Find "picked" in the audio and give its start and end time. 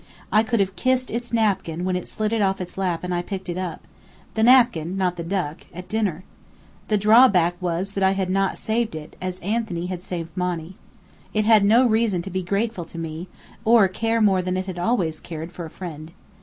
3.21-3.49